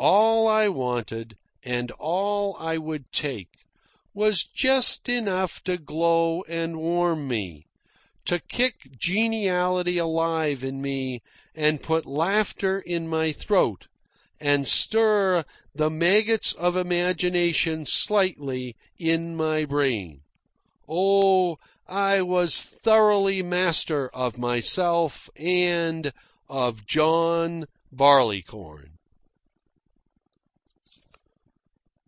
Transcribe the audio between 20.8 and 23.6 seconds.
Oh, I was thoroughly